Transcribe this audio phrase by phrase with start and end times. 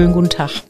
[0.00, 0.62] Schönen guten Tag.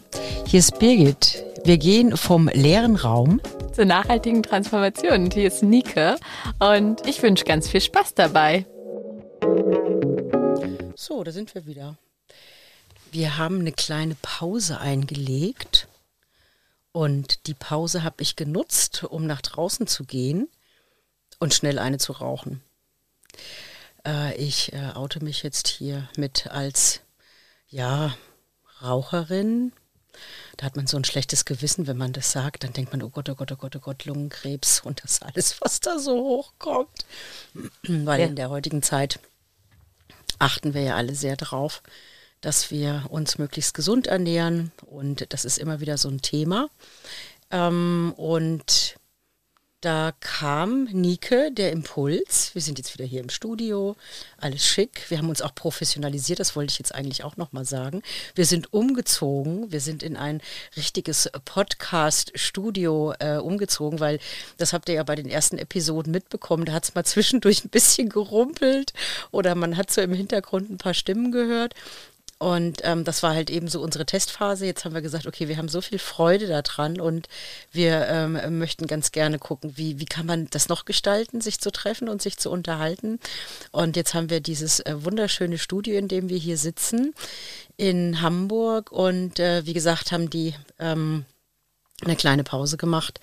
[0.45, 1.45] Hier ist Birgit.
[1.63, 3.41] Wir gehen vom leeren Raum
[3.73, 5.27] zur nachhaltigen Transformation.
[5.27, 6.17] Und hier ist Nike
[6.59, 8.67] und ich wünsche ganz viel Spaß dabei.
[10.97, 11.97] So, da sind wir wieder.
[13.13, 15.87] Wir haben eine kleine Pause eingelegt
[16.91, 20.49] und die Pause habe ich genutzt, um nach draußen zu gehen
[21.39, 22.63] und schnell eine zu rauchen.
[24.05, 27.03] Äh, ich äh, oute mich jetzt hier mit als,
[27.69, 28.13] ja,
[28.83, 29.73] Raucherin.
[30.57, 32.65] Da hat man so ein schlechtes Gewissen, wenn man das sagt.
[32.65, 35.61] Dann denkt man, oh Gott, oh Gott, oh Gott, oh Gott, Lungenkrebs und das alles,
[35.61, 37.07] was da so hochkommt.
[37.83, 38.27] Weil ja.
[38.27, 39.21] in der heutigen Zeit
[40.39, 41.83] achten wir ja alle sehr drauf,
[42.41, 44.73] dass wir uns möglichst gesund ernähren.
[44.87, 46.69] Und das ist immer wieder so ein Thema.
[47.51, 48.97] Ähm, und
[49.81, 52.55] da kam Nike, der Impuls.
[52.55, 53.97] Wir sind jetzt wieder hier im Studio,
[54.37, 55.07] alles schick.
[55.09, 58.03] Wir haben uns auch professionalisiert, das wollte ich jetzt eigentlich auch nochmal sagen.
[58.35, 60.43] Wir sind umgezogen, wir sind in ein
[60.77, 64.19] richtiges Podcast-Studio äh, umgezogen, weil
[64.59, 66.67] das habt ihr ja bei den ersten Episoden mitbekommen.
[66.67, 68.93] Da hat es mal zwischendurch ein bisschen gerumpelt
[69.31, 71.75] oder man hat so im Hintergrund ein paar Stimmen gehört.
[72.41, 74.65] Und ähm, das war halt eben so unsere Testphase.
[74.65, 77.29] Jetzt haben wir gesagt, okay, wir haben so viel Freude daran und
[77.71, 81.71] wir ähm, möchten ganz gerne gucken, wie, wie kann man das noch gestalten, sich zu
[81.71, 83.21] treffen und sich zu unterhalten.
[83.73, 87.13] Und jetzt haben wir dieses äh, wunderschöne Studio, in dem wir hier sitzen,
[87.77, 88.91] in Hamburg.
[88.91, 91.27] Und äh, wie gesagt, haben die ähm,
[92.03, 93.21] eine kleine Pause gemacht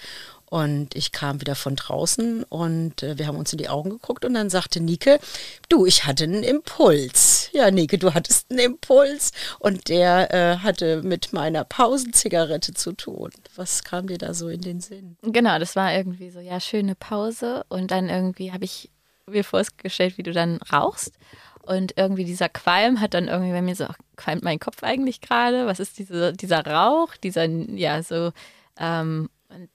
[0.50, 4.24] und ich kam wieder von draußen und äh, wir haben uns in die Augen geguckt
[4.24, 5.20] und dann sagte Nike,
[5.68, 7.50] du, ich hatte einen Impuls.
[7.52, 13.32] Ja, Nike, du hattest einen Impuls und der äh, hatte mit meiner Pausenzigarette zu tun.
[13.56, 15.18] Was kam dir da so in den Sinn?
[15.22, 18.90] Genau, das war irgendwie so, ja, schöne Pause und dann irgendwie habe ich
[19.30, 21.14] mir vorgestellt, wie du dann rauchst.
[21.62, 25.66] Und irgendwie dieser Qualm hat dann irgendwie bei mir so, qualmt mein Kopf eigentlich gerade?
[25.66, 28.32] Was ist diese, dieser Rauch, dieser, ja, so
[28.80, 29.30] ähm,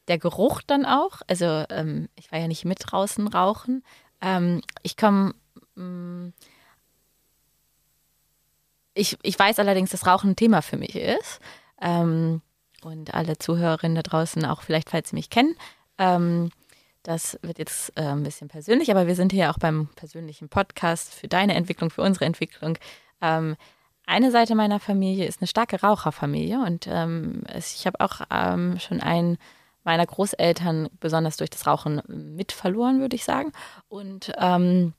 [0.09, 1.23] der Geruch dann auch.
[1.27, 3.85] Also ähm, ich war ja nicht mit draußen rauchen.
[4.21, 5.35] Ähm, ich komme.
[5.75, 6.29] Mm,
[8.95, 11.41] ich, ich weiß allerdings, dass Rauchen ein Thema für mich ist.
[11.81, 12.43] Ähm,
[12.83, 15.55] und alle Zuhörerinnen da draußen auch vielleicht, falls sie mich kennen.
[15.99, 16.51] Ähm,
[17.03, 21.15] das wird jetzt äh, ein bisschen persönlich, aber wir sind hier auch beim persönlichen Podcast
[21.15, 22.79] für deine Entwicklung, für unsere Entwicklung.
[23.21, 23.57] Ähm,
[24.07, 29.01] eine Seite meiner Familie ist eine starke Raucherfamilie und ähm, ich habe auch ähm, schon
[29.01, 29.39] einen
[29.85, 33.53] meiner Großeltern besonders durch das Rauchen mit verloren, würde ich sagen.
[33.89, 34.95] Und ähm,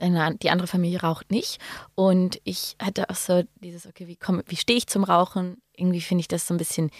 [0.00, 1.60] die andere Familie raucht nicht.
[1.94, 5.60] Und ich hatte auch so dieses, okay, wie, wie stehe ich zum Rauchen?
[5.76, 6.90] Irgendwie finde ich das so ein bisschen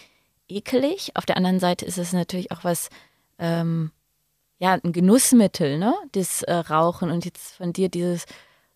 [0.49, 1.13] ekelig.
[1.15, 2.89] Auf der anderen Seite ist es natürlich auch was,
[3.39, 3.93] ähm,
[4.59, 5.95] ja, ein Genussmittel, ne?
[6.13, 8.25] Das äh, Rauchen und jetzt von dir dieses,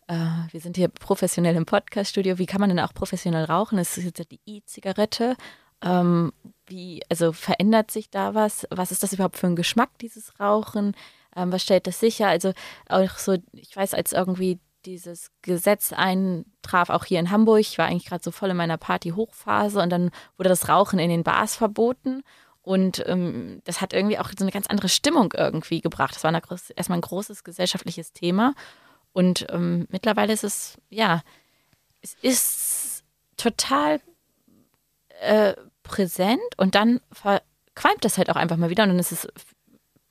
[0.06, 0.14] äh,
[0.50, 3.78] wir sind hier professionell im Podcaststudio, wie kann man denn auch professionell rauchen?
[3.78, 5.36] Es ist jetzt die E-Zigarette
[5.82, 6.32] ähm,
[6.72, 8.66] wie, also verändert sich da was?
[8.70, 10.96] Was ist das überhaupt für ein Geschmack, dieses Rauchen?
[11.36, 12.28] Ähm, was stellt das sicher?
[12.28, 12.52] Also
[12.88, 17.86] auch so, ich weiß, als irgendwie dieses Gesetz eintraf, auch hier in Hamburg, ich war
[17.86, 21.54] eigentlich gerade so voll in meiner Party-Hochphase und dann wurde das Rauchen in den Bars
[21.54, 22.22] verboten.
[22.62, 26.14] Und ähm, das hat irgendwie auch so eine ganz andere Stimmung irgendwie gebracht.
[26.14, 26.40] Das war eine,
[26.74, 28.54] erstmal ein großes gesellschaftliches Thema.
[29.12, 31.22] Und ähm, mittlerweile ist es, ja,
[32.00, 33.04] es ist
[33.36, 34.00] total
[35.20, 39.28] äh, präsent und dann verqualmt das halt auch einfach mal wieder und dann ist es,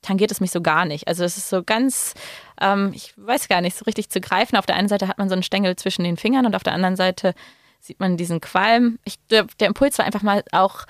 [0.02, 1.08] tangiert es mich so gar nicht.
[1.08, 2.14] Also es ist so ganz,
[2.60, 4.56] ähm, ich weiß gar nicht, so richtig zu greifen.
[4.56, 6.74] Auf der einen Seite hat man so einen Stängel zwischen den Fingern und auf der
[6.74, 7.34] anderen Seite
[7.80, 8.98] sieht man diesen Qualm.
[9.04, 10.86] Ich, der, der Impuls war einfach mal auch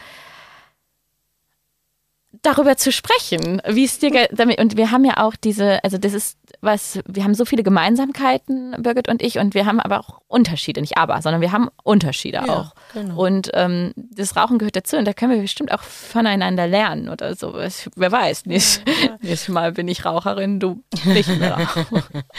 [2.43, 6.13] darüber zu sprechen, wie es dir damit und wir haben ja auch diese, also das
[6.13, 10.21] ist was, wir haben so viele Gemeinsamkeiten, Birgit und ich, und wir haben aber auch
[10.29, 12.75] Unterschiede, nicht aber, sondern wir haben Unterschiede ja, auch.
[12.95, 13.21] Genau.
[13.21, 17.35] Und ähm, das Rauchen gehört dazu und da können wir bestimmt auch voneinander lernen oder
[17.35, 17.55] so.
[17.97, 18.83] Wer weiß, nicht.
[18.87, 19.19] Ja.
[19.21, 21.69] Nächstes Mal bin ich Raucherin, du nicht mehr.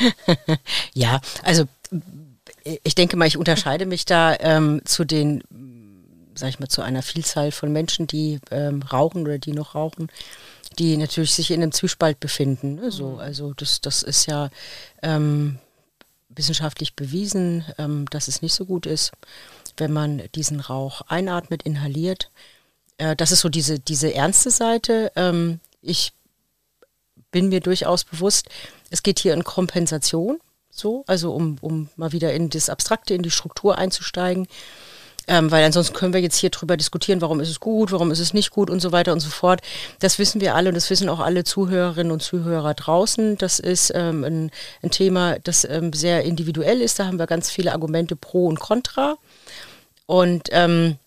[0.93, 1.65] ja, also
[2.83, 5.43] ich denke mal, ich unterscheide mich da ähm, zu den
[6.35, 10.09] sag ich mal, zu einer Vielzahl von Menschen, die ähm, rauchen oder die noch rauchen,
[10.79, 12.75] die natürlich sich in einem Zwiespalt befinden.
[12.75, 12.91] Ne?
[12.91, 13.19] So, mhm.
[13.19, 14.49] also das, das ist ja
[15.01, 15.59] ähm,
[16.29, 19.11] wissenschaftlich bewiesen, ähm, dass es nicht so gut ist,
[19.77, 22.31] wenn man diesen Rauch einatmet, inhaliert.
[22.97, 25.11] Äh, das ist so diese, diese ernste Seite.
[25.15, 26.13] Ähm, ich
[27.31, 28.49] bin mir durchaus bewusst,
[28.89, 30.39] es geht hier in Kompensation,
[30.69, 34.47] so, also um, um mal wieder in das Abstrakte, in die Struktur einzusteigen.
[35.27, 38.19] Ähm, weil ansonsten können wir jetzt hier drüber diskutieren, warum ist es gut, warum ist
[38.19, 39.61] es nicht gut und so weiter und so fort.
[39.99, 43.37] Das wissen wir alle und das wissen auch alle Zuhörerinnen und Zuhörer draußen.
[43.37, 46.99] Das ist ähm, ein, ein, Thema, das ähm, sehr individuell ist.
[46.99, 49.15] Da haben wir ganz viele Argumente pro und contra.
[50.07, 50.97] Und ähm,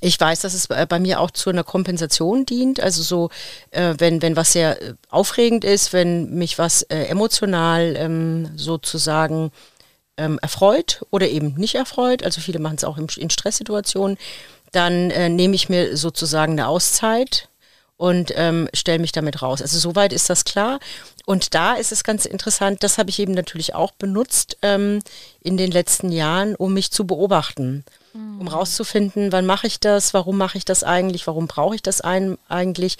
[0.00, 2.80] Ich weiß, dass es bei mir auch zu einer Kompensation dient.
[2.80, 3.30] Also so,
[3.70, 9.52] äh, wenn, wenn was sehr äh, aufregend ist, wenn mich was äh, emotional ähm, sozusagen
[10.20, 14.18] ähm, erfreut oder eben nicht erfreut, also viele machen es auch in, in Stresssituationen,
[14.72, 17.48] dann äh, nehme ich mir sozusagen eine Auszeit
[17.96, 19.60] und ähm, stelle mich damit raus.
[19.60, 20.78] Also soweit ist das klar.
[21.26, 25.00] Und da ist es ganz interessant, das habe ich eben natürlich auch benutzt ähm,
[25.42, 27.84] in den letzten Jahren, um mich zu beobachten.
[28.14, 32.00] Um rauszufinden, wann mache ich das, warum mache ich das eigentlich, warum brauche ich das
[32.00, 32.96] ein, eigentlich.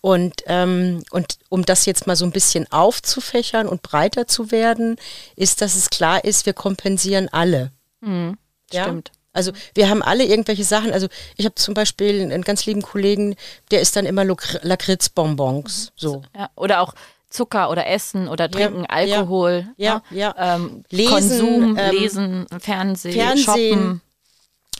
[0.00, 4.96] Und, ähm, und um das jetzt mal so ein bisschen aufzufächern und breiter zu werden,
[5.36, 7.72] ist, dass es klar ist, wir kompensieren alle.
[8.00, 8.36] Mhm.
[8.72, 8.84] Ja?
[8.84, 9.12] Stimmt.
[9.32, 10.92] Also wir haben alle irgendwelche Sachen.
[10.92, 13.36] Also ich habe zum Beispiel einen ganz lieben Kollegen,
[13.70, 15.86] der isst dann immer Lakritzbonbons.
[15.86, 15.92] Mhm.
[15.96, 16.22] So.
[16.36, 16.94] Ja, oder auch
[17.30, 20.54] Zucker oder Essen oder Trinken, ja, Alkohol, ja, ja, ja.
[20.56, 24.02] Ähm, lesen, Konsum, ähm, Lesen, Fernsehen, Fernsehen shoppen.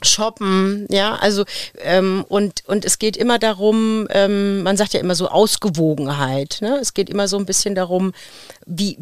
[0.03, 1.45] Shoppen, ja, also
[1.79, 6.79] ähm, und, und es geht immer darum, ähm, man sagt ja immer so Ausgewogenheit, ne?
[6.81, 8.13] Es geht immer so ein bisschen darum,
[8.67, 8.99] wie,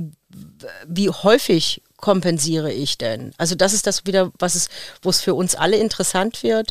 [0.87, 3.32] wie häufig kompensiere ich denn?
[3.38, 4.69] Also das ist das wieder, was es,
[5.02, 6.70] wo es für uns alle interessant wird.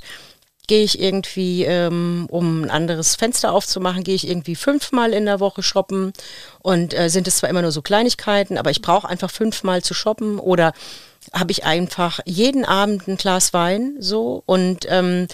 [0.68, 5.40] Gehe ich irgendwie, ähm, um ein anderes Fenster aufzumachen, gehe ich irgendwie fünfmal in der
[5.40, 6.12] Woche shoppen
[6.60, 9.94] und äh, sind es zwar immer nur so Kleinigkeiten, aber ich brauche einfach fünfmal zu
[9.94, 10.74] shoppen oder
[11.36, 14.42] habe ich einfach jeden Abend ein Glas Wein so.
[14.46, 15.28] Und ähm,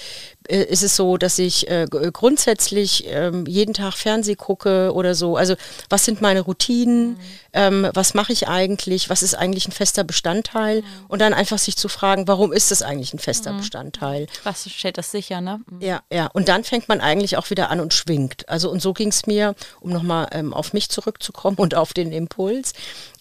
[0.48, 5.38] äh, ist es so, dass ich äh, grundsätzlich ähm, jeden Tag Fernseh gucke oder so.
[5.38, 5.56] Also
[5.90, 7.10] was sind meine Routinen?
[7.10, 7.18] Mhm.
[7.54, 9.10] Ähm, was mache ich eigentlich?
[9.10, 10.82] Was ist eigentlich ein fester Bestandteil?
[10.82, 10.86] Mhm.
[11.08, 13.58] Und dann einfach sich zu fragen, warum ist das eigentlich ein fester mhm.
[13.58, 14.28] Bestandteil?
[14.44, 15.62] Was steht das sicher, ne?
[15.70, 15.82] Mhm.
[15.82, 16.28] Ja, ja.
[16.28, 18.48] Und dann fängt man eigentlich auch wieder an und schwingt.
[18.50, 22.12] Also und so ging es mir, um nochmal ähm, auf mich zurückzukommen und auf den
[22.12, 22.74] Impuls.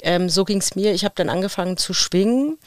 [0.02, 0.94] Ähm, so ging es mir.
[0.94, 2.58] Ich habe dann angefangen zu schwingen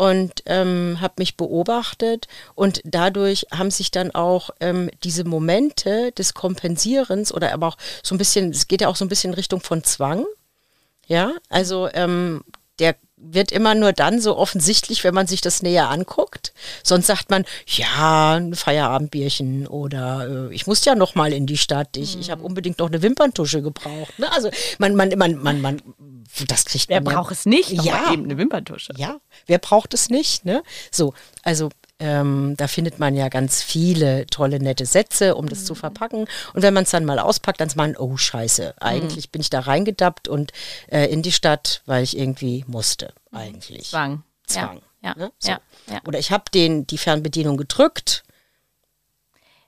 [0.00, 6.32] und ähm, habe mich beobachtet und dadurch haben sich dann auch ähm, diese Momente des
[6.32, 9.34] Kompensierens oder aber auch so ein bisschen, es geht ja auch so ein bisschen in
[9.34, 10.24] Richtung von Zwang.
[11.06, 12.42] Ja, also ähm,
[12.78, 16.52] der wird immer nur dann so offensichtlich, wenn man sich das näher anguckt.
[16.82, 21.58] Sonst sagt man, ja, ein Feierabendbierchen oder äh, ich muss ja noch mal in die
[21.58, 22.46] Stadt, ich, ich habe mhm.
[22.46, 24.18] unbedingt noch eine Wimperntusche gebraucht.
[24.18, 24.30] Ne?
[24.32, 25.82] Also man, man, man, man, man
[26.46, 27.12] das kriegt Wer man.
[27.12, 27.70] Wer braucht es nicht?
[27.70, 28.12] Ja.
[28.12, 28.92] Eben eine Wimperntusche.
[28.96, 30.44] Ja, wer braucht es nicht?
[30.44, 30.62] Ne?
[30.90, 31.70] So, also
[32.00, 35.64] ähm, da findet man ja ganz viele tolle, nette Sätze, um das mhm.
[35.64, 36.26] zu verpacken.
[36.54, 39.30] Und wenn man es dann mal auspackt, dann ist man, oh Scheiße, eigentlich mhm.
[39.32, 40.52] bin ich da reingedappt und
[40.88, 43.38] äh, in die Stadt, weil ich irgendwie musste, mhm.
[43.38, 43.90] eigentlich.
[43.90, 44.22] Zwang.
[44.46, 44.80] Zwang.
[45.02, 45.14] Ja.
[45.16, 45.32] Ne?
[45.38, 45.50] So.
[45.50, 45.60] ja.
[45.88, 46.00] ja.
[46.06, 48.24] Oder ich habe die Fernbedienung gedrückt.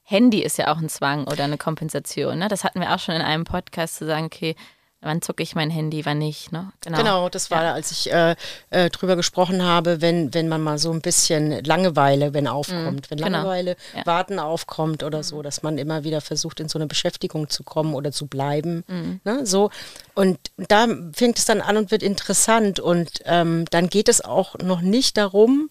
[0.05, 2.39] Handy ist ja auch ein Zwang oder eine Kompensation.
[2.39, 2.49] Ne?
[2.49, 4.57] Das hatten wir auch schon in einem Podcast zu sagen, okay,
[5.03, 6.53] wann zucke ich mein Handy, wann nicht.
[6.53, 6.73] Ne?
[6.81, 6.99] Genau.
[6.99, 7.75] genau, das war, ja.
[7.75, 8.37] als ich äh,
[8.71, 13.11] äh, drüber gesprochen habe, wenn, wenn man mal so ein bisschen Langeweile, wenn aufkommt, mm,
[13.11, 13.31] wenn genau.
[13.31, 14.07] Langeweile, ja.
[14.07, 15.25] Warten aufkommt oder mm.
[15.25, 18.85] so, dass man immer wieder versucht, in so eine Beschäftigung zu kommen oder zu bleiben.
[18.87, 19.21] Mm.
[19.25, 19.45] Ne?
[19.45, 19.71] So.
[20.15, 22.79] Und da fängt es dann an und wird interessant.
[22.79, 25.69] Und ähm, dann geht es auch noch nicht darum,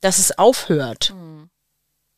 [0.00, 1.14] dass es aufhört.
[1.14, 1.44] Mm.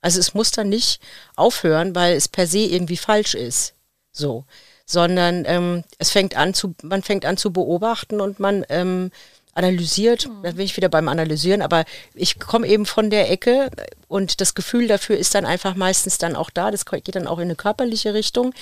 [0.01, 1.03] Also es muss dann nicht
[1.37, 3.75] aufhören, weil es per se irgendwie falsch ist.
[4.11, 4.47] So
[4.91, 9.13] sondern ähm, es fängt an zu, man fängt an zu beobachten und man ähm,
[9.55, 10.43] analysiert, mhm.
[10.43, 11.85] da bin ich wieder beim Analysieren, aber
[12.15, 13.71] ich komme eben von der Ecke
[14.09, 17.39] und das Gefühl dafür ist dann einfach meistens dann auch da, das geht dann auch
[17.39, 18.53] in eine körperliche Richtung.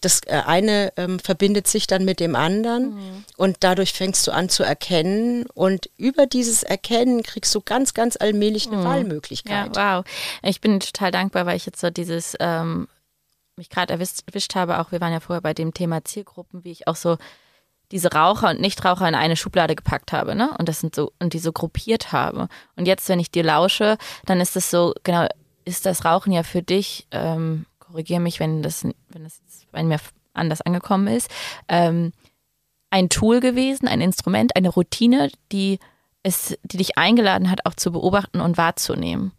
[0.00, 3.24] Das äh, eine ähm, verbindet sich dann mit dem anderen mhm.
[3.36, 8.16] und dadurch fängst du an zu erkennen und über dieses Erkennen kriegst du ganz, ganz
[8.18, 8.84] allmählich eine mhm.
[8.84, 9.76] Wahlmöglichkeit.
[9.76, 10.04] Ja, wow.
[10.42, 12.88] Ich bin total dankbar, weil ich jetzt so dieses ähm,
[13.56, 16.88] mich gerade erwischt habe, auch wir waren ja vorher bei dem Thema Zielgruppen, wie ich
[16.88, 17.16] auch so
[17.92, 20.54] diese Raucher und Nichtraucher in eine Schublade gepackt habe, ne?
[20.58, 22.48] Und das sind so, und die so gruppiert habe.
[22.76, 25.28] Und jetzt, wenn ich dir lausche, dann ist das so, genau,
[25.64, 30.00] ist das Rauchen ja für dich, ähm, korrigiere mich, wenn das, wenn das bei mir
[30.32, 31.30] anders angekommen ist,
[31.68, 32.12] ähm,
[32.90, 35.78] ein Tool gewesen, ein Instrument, eine Routine, die
[36.22, 39.32] es, die dich eingeladen hat, auch zu beobachten und wahrzunehmen.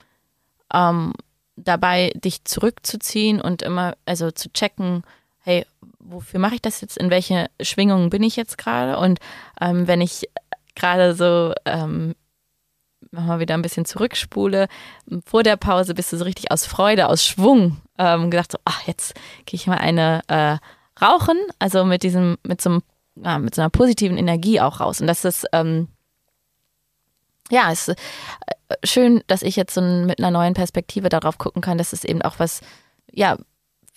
[0.74, 1.14] Ähm,
[1.56, 5.04] dabei, dich zurückzuziehen und immer, also zu checken,
[5.44, 5.66] hey,
[6.00, 6.98] wofür mache ich das jetzt?
[6.98, 8.98] In welche Schwingungen bin ich jetzt gerade?
[8.98, 9.20] Und
[9.62, 10.30] ähm, wenn ich
[10.76, 12.16] gerade so ähm,
[13.12, 14.68] mal wieder ein bisschen zurückspule,
[15.26, 18.86] vor der Pause bist du so richtig aus Freude, aus Schwung ähm, gesagt, so, ach,
[18.88, 19.14] jetzt
[19.46, 20.58] gehe ich mal eine äh,
[21.04, 22.84] rauchen, also mit diesem, mit so, einem,
[23.16, 25.02] ja, mit so einer positiven Energie auch raus.
[25.02, 25.88] Und das ist, ähm,
[27.52, 27.98] ja, es ist
[28.70, 32.04] äh, schön, dass ich jetzt so mit einer neuen Perspektive darauf gucken kann, dass es
[32.04, 32.62] eben auch was,
[33.12, 33.38] ja,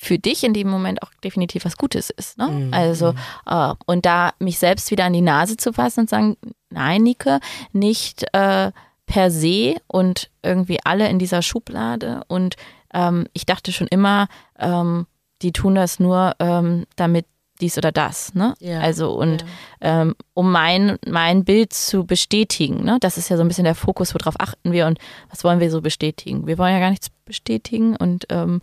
[0.01, 2.39] für dich in dem Moment auch definitiv was Gutes ist.
[2.39, 2.47] Ne?
[2.47, 2.73] Mhm.
[2.73, 3.15] Also,
[3.47, 6.37] äh, und da mich selbst wieder an die Nase zu fassen und sagen,
[6.71, 7.41] nein, Nike,
[7.73, 8.71] nicht äh,
[9.07, 12.55] per se und irgendwie alle in dieser Schublade und
[12.95, 14.29] ähm, ich dachte schon immer,
[14.59, 15.07] ähm,
[15.43, 17.27] die tun das nur, ähm, damit
[17.61, 18.35] dies oder das.
[18.35, 18.55] Ne?
[18.61, 19.43] Ja, also und
[19.81, 20.03] ja.
[20.03, 22.99] ähm, um mein, mein Bild zu bestätigen, ne?
[23.01, 24.99] das ist ja so ein bisschen der Fokus, worauf achten wir und
[25.31, 26.47] was wollen wir so bestätigen.
[26.47, 28.61] Wir wollen ja gar nichts bestätigen und ähm,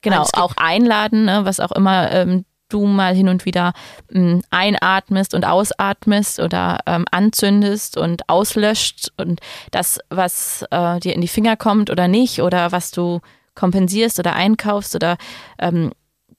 [0.00, 1.44] genau, auch einladen, ne?
[1.44, 3.72] was auch immer ähm, du mal hin und wieder
[4.12, 9.40] ähm, einatmest und ausatmest oder ähm, anzündest und auslöscht und
[9.70, 13.20] das, was äh, dir in die Finger kommt oder nicht oder was du
[13.54, 15.16] kompensierst oder einkaufst oder
[15.58, 15.92] ähm,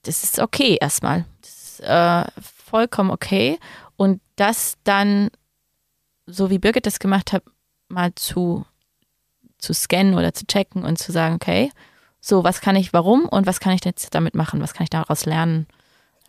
[0.03, 1.25] das ist okay erstmal.
[1.79, 3.59] Ist äh, vollkommen okay.
[3.97, 5.29] Und das dann,
[6.25, 7.43] so wie Birgit das gemacht hat,
[7.87, 8.65] mal zu,
[9.57, 11.71] zu scannen oder zu checken und zu sagen, okay,
[12.21, 14.61] so, was kann ich, warum und was kann ich jetzt damit machen?
[14.61, 15.67] Was kann ich daraus lernen?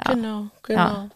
[0.04, 0.14] Ja.
[0.14, 0.80] Genau, genau.
[0.80, 1.09] Ja.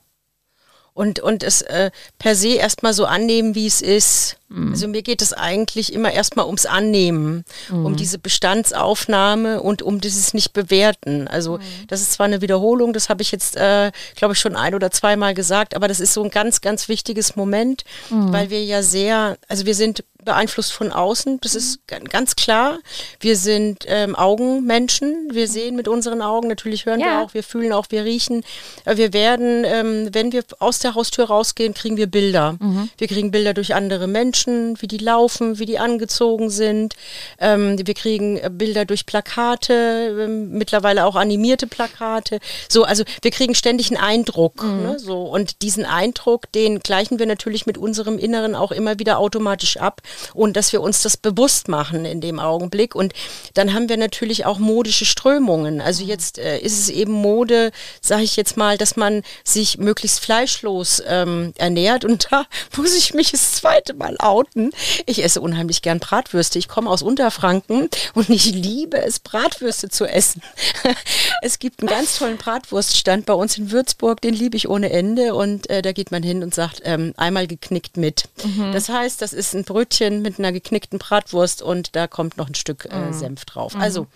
[0.95, 4.37] Und, und es äh, per se erstmal so annehmen, wie es ist.
[4.49, 4.71] Mhm.
[4.71, 7.87] Also mir geht es eigentlich immer erstmal ums Annehmen, mhm.
[7.87, 11.27] um diese Bestandsaufnahme und um dieses Nicht-Bewerten.
[11.27, 11.63] Also mhm.
[11.89, 14.93] das ist zwar eine Wiederholung, das habe ich jetzt, äh, glaube ich, schon ein oder
[14.93, 18.33] zweimal gesagt, aber das ist so ein ganz, ganz wichtiges Moment, mhm.
[18.33, 22.79] weil wir ja sehr, also wir sind beeinflusst von außen, das ist ganz klar.
[23.21, 27.07] Wir sind ähm, Augenmenschen, wir sehen mit unseren Augen, natürlich hören ja.
[27.07, 28.45] wir auch, wir fühlen auch, wir riechen.
[28.85, 32.57] Wir werden, ähm, wenn wir aus der Haustür rausgehen, kriegen wir Bilder.
[32.61, 32.89] Mhm.
[32.99, 36.95] Wir kriegen Bilder durch andere Menschen, wie die laufen, wie die angezogen sind.
[37.39, 42.41] Ähm, wir kriegen äh, Bilder durch Plakate, ähm, mittlerweile auch animierte Plakate.
[42.69, 44.63] So, also wir kriegen ständig einen Eindruck.
[44.63, 44.83] Mhm.
[44.83, 45.23] Ne, so.
[45.23, 50.01] Und diesen Eindruck, den gleichen wir natürlich mit unserem Inneren auch immer wieder automatisch ab
[50.35, 52.95] und dass wir uns das bewusst machen in dem Augenblick.
[52.95, 53.13] Und
[53.55, 55.81] dann haben wir natürlich auch modische Strömungen.
[55.81, 60.21] Also jetzt äh, ist es eben Mode, sage ich jetzt mal, dass man sich möglichst
[60.21, 62.05] fleischlos ähm, ernährt.
[62.05, 64.73] Und da muss ich mich das zweite Mal outen.
[65.07, 66.59] Ich esse unheimlich gern Bratwürste.
[66.59, 70.43] Ich komme aus Unterfranken und ich liebe es, Bratwürste zu essen.
[71.43, 75.35] es gibt einen ganz tollen Bratwurststand bei uns in Würzburg, den liebe ich ohne Ende.
[75.35, 78.25] Und äh, da geht man hin und sagt, ähm, einmal geknickt mit.
[78.45, 78.73] Mhm.
[78.73, 82.49] Das heißt, das ist ein Brötchen Brötchen mit einer geknickten Bratwurst und da kommt noch
[82.49, 83.13] ein Stück äh, mhm.
[83.13, 83.75] Senf drauf.
[83.77, 84.09] Also, mhm.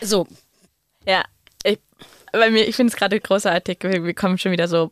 [0.00, 0.26] so.
[1.06, 1.22] Ja,
[1.64, 1.78] ich,
[2.32, 3.78] bei mir, ich finde es gerade großartig.
[3.82, 4.90] Wir, wir kommen schon wieder so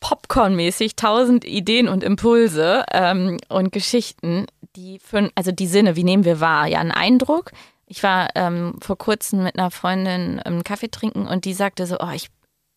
[0.00, 6.24] Popcorn-mäßig, tausend Ideen und Impulse ähm, und Geschichten, die für, also die Sinne, wie nehmen
[6.24, 6.66] wir wahr?
[6.66, 7.52] Ja, einen Eindruck.
[7.86, 11.98] Ich war ähm, vor kurzem mit einer Freundin ähm, Kaffee trinken und die sagte so,
[12.00, 12.30] oh, ich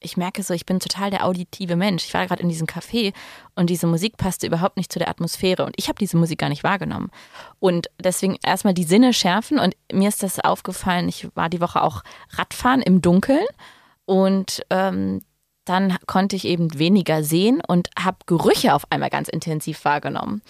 [0.06, 2.06] ich merke so, ich bin total der auditive Mensch.
[2.06, 3.14] Ich war gerade in diesem Café
[3.56, 6.50] und diese Musik passte überhaupt nicht zu der Atmosphäre und ich habe diese Musik gar
[6.50, 7.10] nicht wahrgenommen.
[7.60, 11.82] Und deswegen erstmal die Sinne schärfen und mir ist das aufgefallen, ich war die Woche
[11.82, 13.46] auch Radfahren im Dunkeln
[14.06, 15.22] und ähm,
[15.66, 20.44] dann konnte ich eben weniger sehen und habe Gerüche auf einmal ganz intensiv wahrgenommen.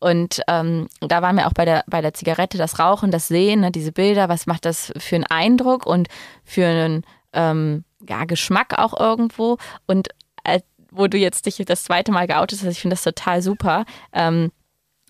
[0.00, 3.60] Und ähm, da war mir auch bei der, bei der Zigarette das Rauchen, das Sehen,
[3.60, 6.08] ne, diese Bilder, was macht das für einen Eindruck und
[6.44, 9.58] für einen ähm, ja, Geschmack auch irgendwo.
[9.86, 10.08] Und
[10.44, 13.84] äh, wo du jetzt dich das zweite Mal geoutet hast, ich finde das total super.
[14.12, 14.52] Ähm,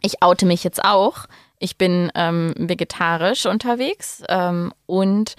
[0.01, 1.27] ich oute mich jetzt auch.
[1.59, 5.37] Ich bin ähm, vegetarisch unterwegs ähm, und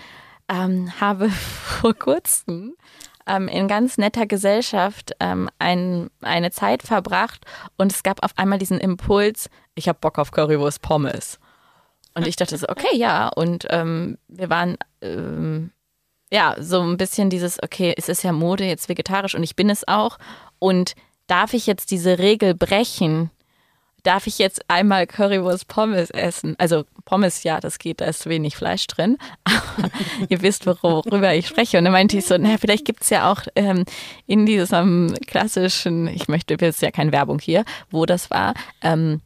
[0.50, 2.76] ähm, habe vor kurzem
[3.26, 7.46] ähm, in ganz netter Gesellschaft ähm, ein, eine Zeit verbracht
[7.78, 11.40] und es gab auf einmal diesen Impuls, ich habe Bock auf Currywurst Pommes.
[12.16, 13.30] Und ich dachte so, okay, ja.
[13.30, 15.72] Und ähm, wir waren ähm,
[16.34, 19.70] ja, so ein bisschen dieses, okay, es ist ja Mode, jetzt vegetarisch und ich bin
[19.70, 20.18] es auch.
[20.58, 20.96] Und
[21.28, 23.30] darf ich jetzt diese Regel brechen?
[24.02, 26.56] Darf ich jetzt einmal Currywurst Pommes essen?
[26.58, 29.20] Also Pommes, ja, das geht, da ist wenig Fleisch drin.
[29.44, 29.92] Aber
[30.30, 31.78] ihr wisst, worüber ich spreche.
[31.78, 33.86] Und dann meinte ich so, naja, vielleicht gibt es ja auch ähm,
[34.26, 39.22] in diesem klassischen, ich möchte, es ja keine Werbung hier, wo das war, ähm,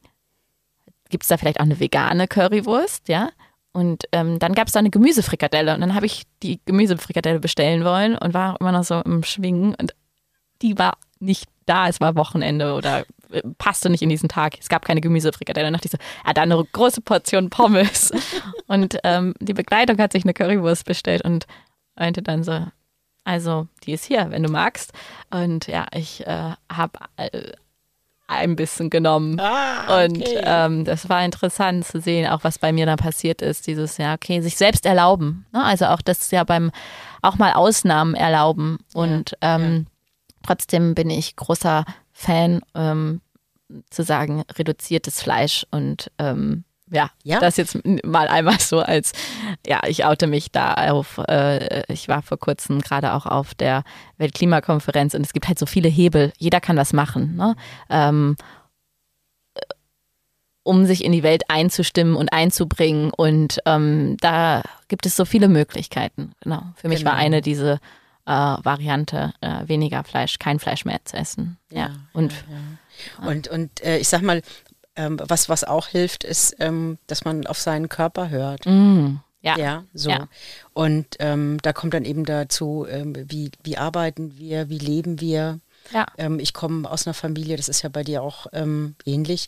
[1.10, 3.30] gibt es da vielleicht auch eine vegane Currywurst, ja?
[3.78, 7.86] Und ähm, dann gab es da eine Gemüsefrikadelle und dann habe ich die Gemüsefrikadelle bestellen
[7.86, 9.94] wollen und war immer noch so im Schwingen und
[10.64, 14.58] die war nicht da, es war Wochenende oder äh, passte nicht in diesen Tag.
[14.60, 15.68] Es gab keine Gemüsefrikadelle.
[15.68, 18.12] Dann dachte ich so, ja, da eine große Portion Pommes.
[18.68, 21.46] und ähm, die Begleitung hat sich eine Currywurst bestellt und
[21.96, 22.66] meinte dann so,
[23.26, 24.92] also die ist hier, wenn du magst.
[25.30, 27.52] Und ja, ich äh, habe äh,
[28.28, 29.40] ein bisschen genommen.
[29.40, 30.06] Ah, okay.
[30.06, 33.68] Und ähm, das war interessant zu sehen, auch was bei mir da passiert ist.
[33.68, 35.46] Dieses, ja, okay, sich selbst erlauben.
[35.54, 35.64] Ne?
[35.64, 36.72] Also auch das ja beim,
[37.22, 38.80] auch mal Ausnahmen erlauben.
[38.94, 40.36] Und ja, ähm, ja.
[40.46, 43.22] trotzdem bin ich großer Fan, ähm,
[43.90, 49.12] zu sagen, reduziertes Fleisch und ähm, ja, ja, das jetzt mal einmal so als,
[49.66, 53.84] ja, ich oute mich da auf, äh, ich war vor kurzem gerade auch auf der
[54.18, 57.36] Weltklimakonferenz und es gibt halt so viele Hebel, jeder kann was machen.
[57.36, 57.56] Ne?
[57.90, 58.36] Ähm,
[60.64, 63.12] um sich in die Welt einzustimmen und einzubringen.
[63.16, 66.34] Und ähm, da gibt es so viele Möglichkeiten.
[66.42, 66.62] Genau.
[66.76, 67.12] Für mich Genau.
[67.12, 67.80] war eine diese
[68.26, 71.58] äh, Variante, äh, weniger Fleisch, kein Fleisch mehr zu essen.
[71.72, 71.92] Ja.
[72.12, 73.30] Und ja.
[73.30, 74.42] Und, und äh, ich sag mal,
[74.98, 78.66] ähm, was, was auch hilft, ist, ähm, dass man auf seinen Körper hört.
[78.66, 79.58] mm, ja.
[79.58, 80.10] Ja, so.
[80.10, 80.28] Ja.
[80.74, 85.60] Und ähm, da kommt dann eben dazu, ähm, wie, wie arbeiten wir, wie leben wir.
[85.94, 86.08] Ja.
[86.18, 89.48] Ähm, ich komme aus einer Familie, das ist ja bei dir auch ähm, ähnlich,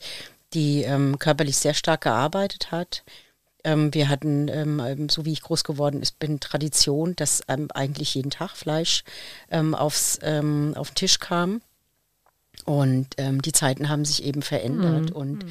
[0.53, 0.83] die
[1.19, 3.03] körperlich sehr stark gearbeitet hat.
[3.63, 9.03] Wir hatten, so wie ich groß geworden ist, bin Tradition, dass eigentlich jeden Tag Fleisch
[9.51, 11.61] aufs, auf den Tisch kam.
[12.65, 15.11] Und ähm, die Zeiten haben sich eben verändert.
[15.11, 15.43] Und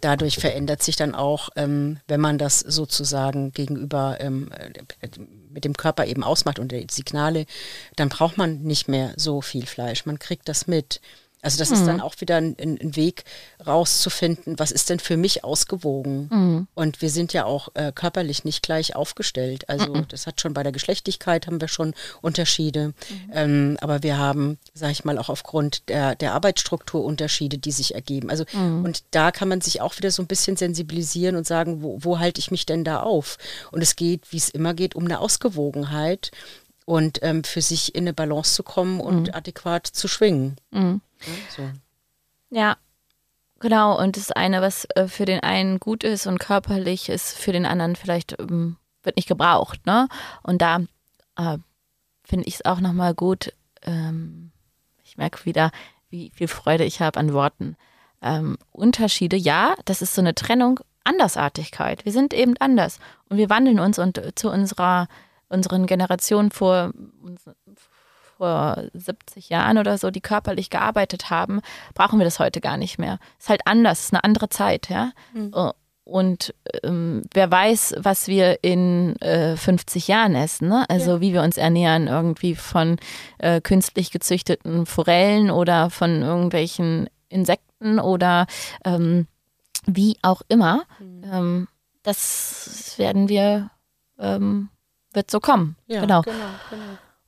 [0.00, 5.08] dadurch verändert sich dann auch, ähm, wenn man das sozusagen gegenüber ähm, äh,
[5.50, 7.46] mit dem Körper eben ausmacht und die Signale,
[7.96, 10.06] dann braucht man nicht mehr so viel Fleisch.
[10.06, 11.00] Man kriegt das mit.
[11.42, 13.24] Also das ist dann auch wieder ein, ein Weg
[13.66, 16.28] rauszufinden, was ist denn für mich ausgewogen.
[16.74, 19.68] Und wir sind ja auch äh, körperlich nicht gleich aufgestellt.
[19.68, 22.92] Also das hat schon bei der Geschlechtlichkeit haben wir schon Unterschiede.
[23.32, 27.94] Ähm, aber wir haben, sage ich mal, auch aufgrund der, der Arbeitsstruktur Unterschiede, die sich
[27.94, 28.30] ergeben.
[28.30, 28.44] Also
[28.84, 32.18] und da kann man sich auch wieder so ein bisschen sensibilisieren und sagen, wo, wo
[32.18, 33.38] halte ich mich denn da auf?
[33.72, 36.30] Und es geht, wie es immer geht, um eine Ausgewogenheit
[36.90, 40.56] und ähm, für sich in eine Balance zu kommen und adäquat zu schwingen.
[40.72, 41.00] Mhm.
[41.20, 41.70] Ja, so.
[42.50, 42.76] Ja,
[43.60, 43.96] genau.
[43.96, 47.64] Und das eine, was äh, für den einen gut ist und körperlich ist, für den
[47.64, 49.86] anderen vielleicht ähm, wird nicht gebraucht.
[49.86, 50.08] Ne?
[50.42, 50.80] Und da
[51.36, 51.58] äh,
[52.24, 53.52] finde ich es auch nochmal gut.
[53.82, 54.50] Ähm,
[55.04, 55.70] ich merke wieder,
[56.08, 57.76] wie viel Freude ich habe an Worten.
[58.20, 62.04] Ähm, Unterschiede, ja, das ist so eine Trennung, Andersartigkeit.
[62.04, 65.06] Wir sind eben anders und wir wandeln uns und äh, zu unserer
[65.50, 66.92] unseren Generationen vor
[68.38, 71.60] vor 70 Jahren oder so, die körperlich gearbeitet haben,
[71.92, 73.18] brauchen wir das heute gar nicht mehr.
[73.38, 75.12] Ist halt anders, ist eine andere Zeit, ja.
[75.54, 75.72] Äh,
[76.04, 80.86] Und ähm, wer weiß, was wir in äh, 50 Jahren essen, ne?
[80.88, 82.96] Also wie wir uns ernähren, irgendwie von
[83.38, 88.46] äh, künstlich gezüchteten Forellen oder von irgendwelchen Insekten oder
[88.86, 89.26] ähm,
[89.86, 90.84] wie auch immer.
[91.30, 91.68] Ähm,
[92.02, 93.70] das werden wir,
[94.18, 94.70] ähm,
[95.12, 95.76] wird so kommen.
[95.86, 96.22] Ja, genau.
[96.22, 96.36] genau,
[96.70, 96.82] genau.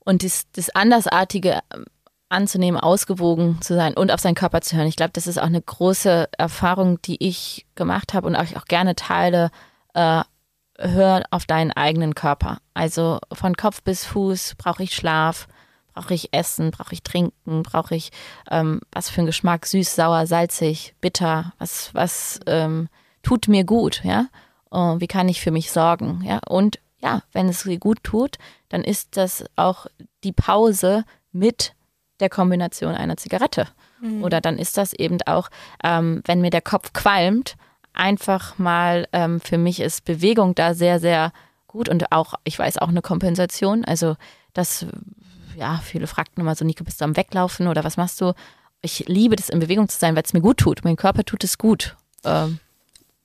[0.04, 1.84] Und das, das Andersartige ähm,
[2.28, 4.86] anzunehmen, ausgewogen zu sein und auf seinen Körper zu hören.
[4.86, 8.64] Ich glaube, das ist auch eine große Erfahrung, die ich gemacht habe und auch, auch
[8.64, 9.50] gerne teile.
[9.94, 10.22] Äh,
[10.78, 12.58] hör auf deinen eigenen Körper.
[12.74, 15.46] Also von Kopf bis Fuß brauche ich Schlaf,
[15.94, 18.10] brauche ich Essen, brauche ich Trinken, brauche ich
[18.50, 22.88] ähm, was für einen Geschmack, süß, sauer, salzig, bitter, was, was ähm,
[23.22, 24.26] tut mir gut, ja?
[24.72, 26.40] Äh, wie kann ich für mich sorgen, ja?
[26.48, 28.36] Und ja, wenn es dir gut tut,
[28.68, 29.86] dann ist das auch
[30.24, 31.74] die Pause mit
[32.20, 33.66] der Kombination einer Zigarette.
[34.22, 35.48] Oder dann ist das eben auch,
[35.84, 37.56] ähm, wenn mir der Kopf qualmt,
[37.92, 41.32] einfach mal, ähm, für mich ist Bewegung da sehr, sehr
[41.68, 43.84] gut und auch, ich weiß auch eine Kompensation.
[43.84, 44.16] Also
[44.54, 44.86] das,
[45.56, 48.34] ja, viele fragten immer so, Nico, bist du am Weglaufen oder was machst du?
[48.80, 50.84] Ich liebe das, in Bewegung zu sein, weil es mir gut tut.
[50.84, 51.96] Mein Körper tut es gut.
[52.24, 52.58] Ähm,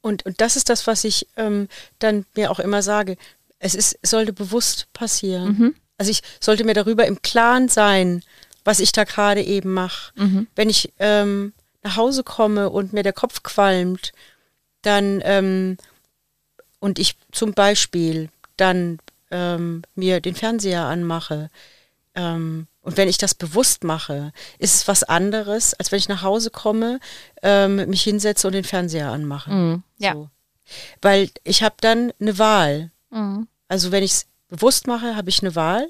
[0.01, 1.67] Und, und das ist das, was ich ähm,
[1.99, 3.17] dann mir auch immer sage.
[3.59, 5.55] Es ist, sollte bewusst passieren.
[5.97, 8.23] Also ich sollte mir darüber im Klaren sein,
[8.63, 10.13] was ich da gerade eben mache.
[10.55, 14.11] Wenn ich ähm, nach Hause komme und mir der Kopf qualmt,
[14.81, 15.77] dann ähm,
[16.79, 18.99] und ich zum Beispiel dann
[19.31, 21.49] ähm, mir den Fernseher anmache,
[22.17, 26.23] ähm, und wenn ich das bewusst mache, ist es was anderes, als wenn ich nach
[26.23, 26.99] Hause komme,
[27.43, 29.51] ähm, mich hinsetze und den Fernseher anmache.
[29.51, 30.13] Mhm, ja.
[30.13, 30.29] So.
[31.01, 32.91] Weil ich habe dann eine Wahl.
[33.09, 33.47] Mhm.
[33.67, 35.89] Also wenn ich es bewusst mache, habe ich eine Wahl.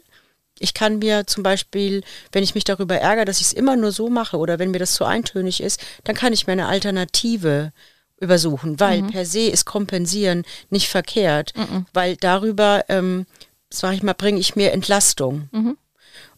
[0.60, 3.91] Ich kann mir zum Beispiel, wenn ich mich darüber ärgere, dass ich es immer nur
[3.91, 7.71] so mache oder wenn mir das zu eintönig ist, dann kann ich mir eine Alternative
[8.19, 11.53] übersuchen, weil per se ist Kompensieren nicht verkehrt,
[11.93, 13.27] weil darüber, ähm,
[13.69, 15.49] sag ich mal, bringe ich mir Entlastung.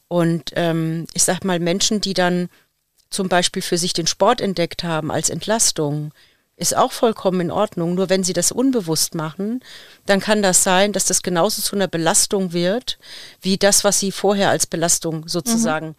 [0.10, 2.50] Und ähm, ich sag mal, Menschen, die dann
[3.10, 6.12] zum Beispiel für sich den Sport entdeckt haben als Entlastung,
[6.60, 7.95] ist auch vollkommen in Ordnung.
[7.95, 9.62] Nur wenn sie das unbewusst machen,
[10.06, 13.00] dann kann das sein, dass das genauso zu einer Belastung wird,
[13.41, 15.95] wie das, was sie vorher als Belastung sozusagen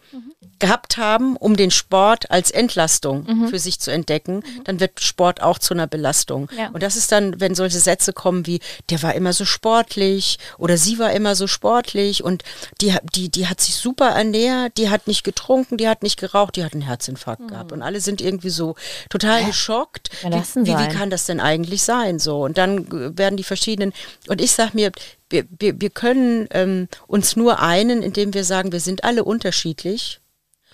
[0.59, 4.43] gehabt haben, um den Sport als Entlastung für sich zu entdecken.
[4.63, 6.49] Dann wird Sport auch zu einer Belastung.
[6.55, 6.69] Ja.
[6.69, 8.59] Und das ist dann, wenn solche Sätze kommen wie,
[8.91, 12.43] der war immer so sportlich oder sie war immer so sportlich und
[12.79, 16.55] die, die, die hat sich super ernährt, die hat nicht getrunken, die hat nicht geraucht,
[16.55, 17.71] die hat einen Herzinfarkt gehabt.
[17.71, 18.75] Und alle sind irgendwie so
[19.09, 20.11] total geschockt.
[20.21, 20.97] Kann Wie, das denn wie, wie sein?
[20.97, 22.19] kann das denn eigentlich sein?
[22.19, 22.43] So.
[22.43, 23.93] Und dann äh, werden die verschiedenen,
[24.27, 24.91] und ich sag mir,
[25.29, 30.19] wir, wir, wir können ähm, uns nur einen, indem wir sagen, wir sind alle unterschiedlich.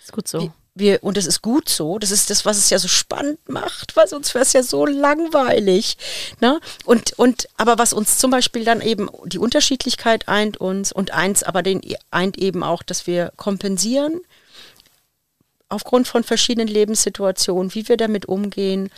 [0.02, 0.42] Ist gut so.
[0.42, 3.40] Wir, wir, und das ist gut so, das ist das, was es ja so spannend
[3.50, 5.98] macht, weil sonst wäre es ja so langweilig.
[6.40, 6.60] Ne?
[6.86, 11.44] Und, und, aber was uns zum Beispiel dann eben, die Unterschiedlichkeit eint uns und eins
[11.44, 14.22] aber den eint eben auch, dass wir kompensieren
[15.70, 18.90] aufgrund von verschiedenen Lebenssituationen, wie wir damit umgehen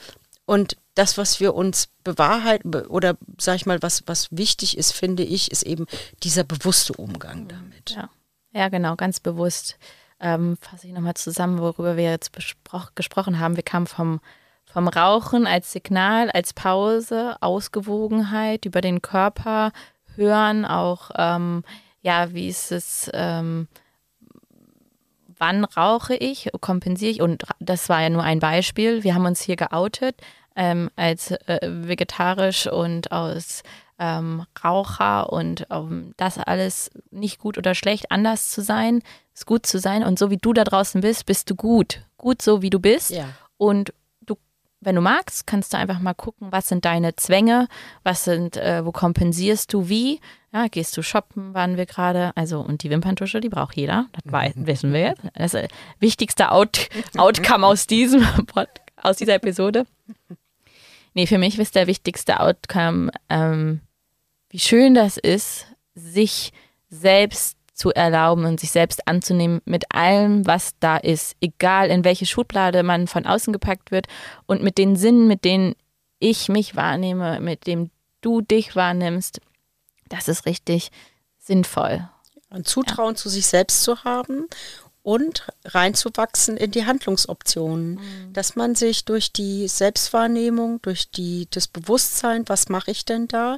[0.50, 5.22] und das, was wir uns bewahrheiten oder sag ich mal, was, was wichtig ist, finde
[5.22, 5.86] ich, ist eben
[6.24, 7.92] dieser bewusste Umgang damit.
[7.92, 8.10] Ja,
[8.52, 9.78] ja genau, ganz bewusst
[10.20, 12.32] ähm, fasse ich nochmal zusammen, worüber wir jetzt
[12.96, 13.58] gesprochen haben.
[13.58, 14.22] Wir kamen vom,
[14.66, 19.72] vom Rauchen als Signal, als Pause, Ausgewogenheit über den Körper,
[20.16, 21.64] Hören, auch, ähm,
[22.02, 23.68] ja, wie ist es, ähm,
[25.40, 27.22] wann rauche ich, kompensiere ich?
[27.22, 29.04] Und das war ja nur ein Beispiel.
[29.04, 30.16] Wir haben uns hier geoutet
[30.56, 33.64] ähm, als äh, vegetarisch und aus
[33.98, 39.02] ähm, Raucher und ähm, das alles nicht gut oder schlecht, anders zu sein,
[39.34, 40.04] ist gut zu sein.
[40.04, 42.02] Und so wie du da draußen bist, bist du gut.
[42.18, 43.12] Gut so, wie du bist.
[43.12, 43.30] Ja.
[43.58, 44.36] Und du,
[44.80, 47.68] wenn du magst, kannst du einfach mal gucken, was sind deine Zwänge,
[48.04, 50.20] was sind, äh, wo kompensierst du wie.
[50.52, 52.32] Ja, gehst du shoppen, waren wir gerade.
[52.36, 54.08] Also, und die Wimperntusche, die braucht jeder.
[54.14, 55.22] Das weiß, wissen wir jetzt.
[55.36, 58.26] Das ist das wichtigste Out Outcome aus diesem
[58.98, 59.86] aus dieser Episode.
[61.14, 63.82] Nee, für mich ist der wichtigste Outcome, ähm,
[64.50, 66.52] wie schön das ist, sich
[66.90, 72.26] selbst zu erlauben und sich selbst anzunehmen mit allem, was da ist, egal in welche
[72.26, 74.08] Schublade man von außen gepackt wird
[74.48, 75.76] und mit den Sinnen, mit denen
[76.20, 77.90] ich mich wahrnehme, mit dem
[78.22, 79.40] du dich wahrnimmst,
[80.10, 80.92] das ist richtig
[81.38, 82.08] sinnvoll.
[82.50, 83.16] Ein Zutrauen ja.
[83.16, 84.48] zu sich selbst zu haben
[85.02, 88.34] und reinzuwachsen in die Handlungsoptionen, mhm.
[88.34, 93.58] dass man sich durch die Selbstwahrnehmung, durch die, das Bewusstsein, was mache ich denn da,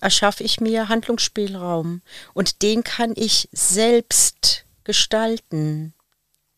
[0.00, 5.94] erschaffe ich mir Handlungsspielraum und den kann ich selbst gestalten.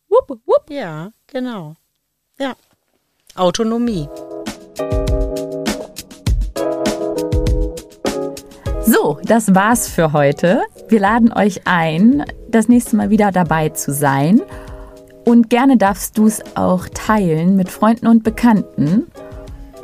[0.09, 0.71] Wupp, wupp.
[0.71, 1.77] Ja, genau.
[2.39, 2.57] Ja.
[3.35, 4.09] Autonomie.
[9.03, 10.61] So, das war's für heute.
[10.89, 14.43] Wir laden euch ein, das nächste Mal wieder dabei zu sein.
[15.25, 19.07] Und gerne darfst du es auch teilen mit Freunden und Bekannten